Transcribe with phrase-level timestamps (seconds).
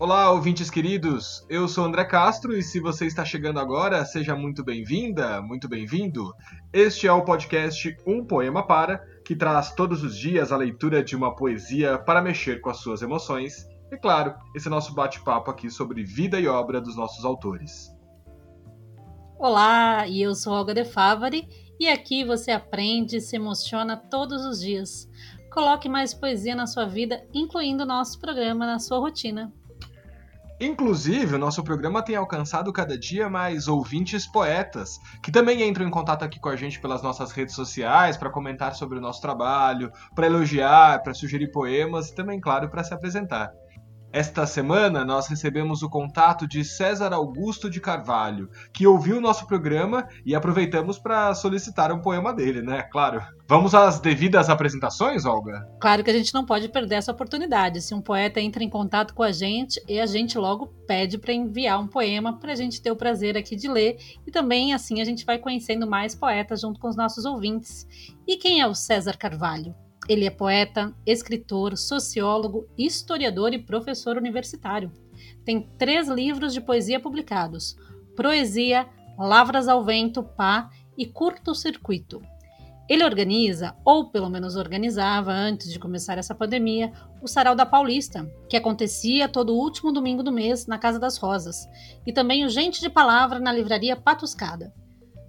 [0.00, 1.44] Olá, ouvintes queridos.
[1.48, 6.32] Eu sou André Castro e se você está chegando agora, seja muito bem-vinda, muito bem-vindo.
[6.72, 11.16] Este é o podcast Um Poema Para, que traz todos os dias a leitura de
[11.16, 13.66] uma poesia para mexer com as suas emoções.
[13.90, 17.92] E claro, esse é nosso bate-papo aqui sobre vida e obra dos nossos autores.
[19.36, 21.48] Olá, e eu sou Olga De Favari
[21.80, 25.10] e aqui você aprende e se emociona todos os dias.
[25.50, 29.52] Coloque mais poesia na sua vida, incluindo o nosso programa na sua rotina.
[30.60, 35.90] Inclusive, o nosso programa tem alcançado cada dia mais ouvintes poetas, que também entram em
[35.90, 39.92] contato aqui com a gente pelas nossas redes sociais para comentar sobre o nosso trabalho,
[40.16, 43.52] para elogiar, para sugerir poemas e também, claro, para se apresentar.
[44.10, 49.46] Esta semana nós recebemos o contato de César Augusto de Carvalho, que ouviu o nosso
[49.46, 52.82] programa e aproveitamos para solicitar um poema dele, né?
[52.84, 53.22] Claro.
[53.46, 55.68] Vamos às devidas apresentações, Olga?
[55.78, 57.82] Claro que a gente não pode perder essa oportunidade.
[57.82, 61.34] Se um poeta entra em contato com a gente, e a gente logo pede para
[61.34, 65.02] enviar um poema para a gente ter o prazer aqui de ler e também assim
[65.02, 67.86] a gente vai conhecendo mais poetas junto com os nossos ouvintes.
[68.26, 69.74] E quem é o César Carvalho?
[70.08, 74.90] Ele é poeta, escritor, sociólogo, historiador e professor universitário.
[75.44, 77.76] Tem três livros de poesia publicados:
[78.16, 82.22] Proesia, Lavras ao Vento, Pá e Curto Circuito.
[82.88, 88.26] Ele organiza, ou pelo menos organizava antes de começar essa pandemia, o Sarau da Paulista,
[88.48, 91.68] que acontecia todo último domingo do mês na Casa das Rosas,
[92.06, 94.72] e também o Gente de Palavra na livraria Patuscada.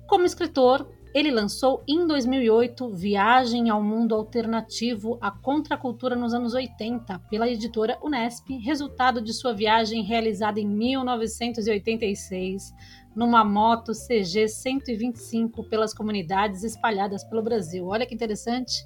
[0.08, 7.19] Como escritor, ele lançou em 2008 Viagem ao Mundo Alternativo, a Contracultura nos anos 80,
[7.29, 12.73] pela editora Unesp, resultado de sua viagem realizada em 1986
[13.15, 17.87] numa moto CG 125 pelas comunidades espalhadas pelo Brasil.
[17.87, 18.85] Olha que interessante.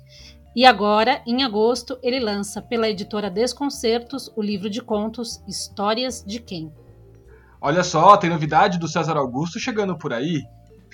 [0.56, 6.40] E agora, em agosto, ele lança pela editora Desconcertos o livro de contos Histórias de
[6.40, 6.72] Quem.
[7.60, 10.42] Olha só, tem novidade do César Augusto chegando por aí.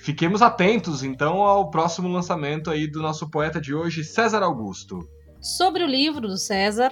[0.02, 4.98] Fiquemos atentos então ao próximo lançamento aí do nosso poeta de hoje, César Augusto.
[5.40, 6.90] Sobre o livro do César,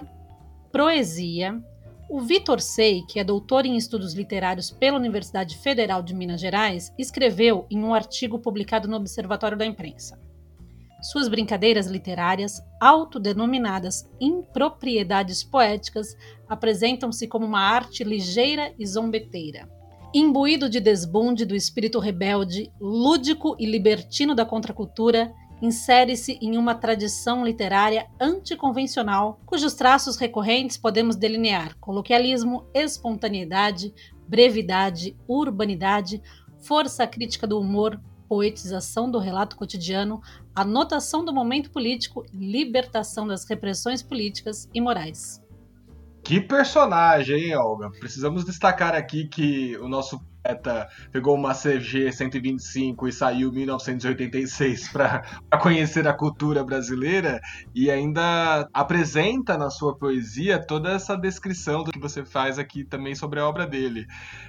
[0.70, 1.58] Proesia,
[2.10, 6.92] o Vitor Sei, que é doutor em estudos literários pela Universidade Federal de Minas Gerais,
[6.98, 10.20] escreveu em um artigo publicado no Observatório da Imprensa.
[11.00, 16.14] Suas brincadeiras literárias, autodenominadas impropriedades poéticas,
[16.46, 19.77] apresentam-se como uma arte ligeira e zombeteira
[20.12, 27.44] Imbuído de desbunde do espírito rebelde, lúdico e libertino da contracultura, insere-se em uma tradição
[27.44, 33.92] literária anticonvencional, cujos traços recorrentes podemos delinear coloquialismo, espontaneidade,
[34.26, 36.22] brevidade, urbanidade,
[36.58, 40.22] força crítica do humor, poetização do relato cotidiano,
[40.54, 45.46] anotação do momento político, libertação das repressões políticas e morais.
[46.28, 47.90] Que personagem, hein, Olga?
[47.90, 50.20] Precisamos destacar aqui que o nosso
[51.12, 55.22] pegou uma CG 125 e saiu em 1986 para
[55.60, 57.40] conhecer a cultura brasileira
[57.74, 63.14] e ainda apresenta na sua poesia toda essa descrição do que você faz aqui também
[63.14, 64.06] sobre a obra dele.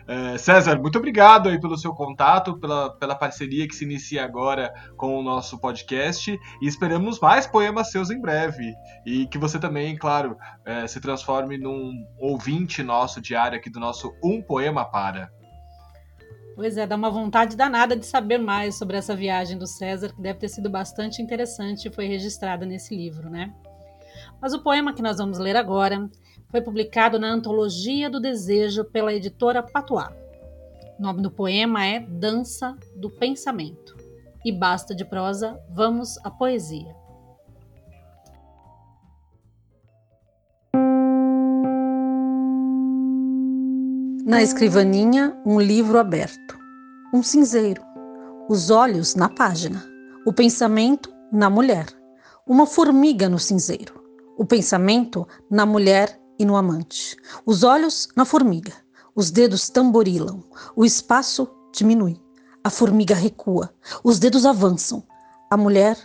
[0.08, 4.72] É, César, muito obrigado aí pelo seu contato, pela, pela parceria que se inicia agora
[4.96, 8.74] com o nosso podcast e esperamos mais poemas seus em breve
[9.06, 14.14] e que você também, claro, é, se transforme num ouvinte nosso diário aqui do nosso
[14.24, 15.39] Um Poema Para.
[16.60, 20.22] Pois é, dá uma vontade danada de saber mais sobre essa viagem do César, que
[20.22, 23.56] deve ter sido bastante interessante e foi registrada nesse livro, né?
[24.42, 26.10] Mas o poema que nós vamos ler agora
[26.52, 30.10] foi publicado na Antologia do Desejo pela editora Patois.
[31.00, 33.96] O nome do poema é Dança do Pensamento.
[34.44, 36.94] E basta de prosa, vamos à poesia.
[44.26, 46.58] Na escrivaninha, um livro aberto,
[47.14, 47.82] um cinzeiro,
[48.50, 49.84] os olhos na página,
[50.26, 51.88] o pensamento na mulher,
[52.46, 53.94] uma formiga no cinzeiro,
[54.38, 58.74] o pensamento na mulher e no amante, os olhos na formiga,
[59.16, 60.44] os dedos tamborilam,
[60.76, 62.20] o espaço diminui,
[62.64, 63.74] a formiga recua,
[64.04, 65.04] os dedos avançam,
[65.50, 65.98] a mulher,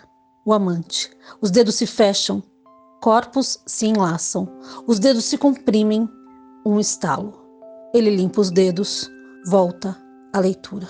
[0.46, 1.10] o amante,
[1.40, 2.42] os dedos se fecham,
[3.02, 4.48] corpos se enlaçam,
[4.86, 6.08] os dedos se comprimem,
[6.64, 7.43] um estalo.
[7.94, 9.08] Ele limpa os dedos,
[9.46, 9.96] volta
[10.32, 10.88] à leitura.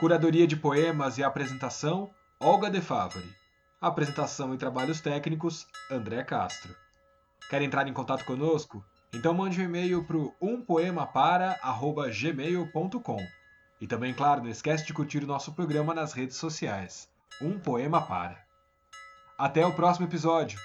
[0.00, 2.10] Curadoria de poemas e apresentação:
[2.40, 3.32] Olga De Favari.
[3.80, 6.74] Apresentação e trabalhos técnicos: André Castro.
[7.48, 8.84] Quer entrar em contato conosco?
[9.12, 13.26] Então mande um e-mail para umpoemapara.gmail.com
[13.80, 17.08] E também, claro, não esquece de curtir o nosso programa nas redes sociais.
[17.40, 18.44] Um Poema Para.
[19.38, 20.58] Até o próximo episódio!